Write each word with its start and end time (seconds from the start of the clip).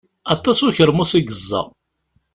Aṭas 0.33 0.57
n 0.59 0.67
ukermus 0.69 1.11
i 1.19 1.21
yeẓẓa. 1.21 1.61